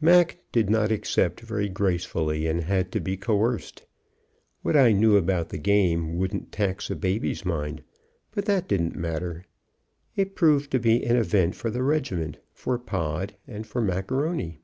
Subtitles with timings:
[0.00, 3.84] Mac did not accept very gracefully, and had to be coerced.
[4.60, 7.82] What I knew about the game wouldn't tax a baby's mind,
[8.30, 9.44] but that didn't matter.
[10.14, 14.60] It proved to be an event for the regiment, for Pod, and for Macaroni.